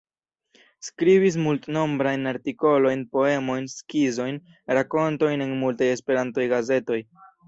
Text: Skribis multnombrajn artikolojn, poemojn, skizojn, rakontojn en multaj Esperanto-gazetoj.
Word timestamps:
Skribis 0.85 1.35
multnombrajn 1.47 2.23
artikolojn, 2.31 3.03
poemojn, 3.17 3.67
skizojn, 3.73 4.39
rakontojn 4.79 5.45
en 5.47 5.53
multaj 5.61 5.91
Esperanto-gazetoj. 5.97 6.99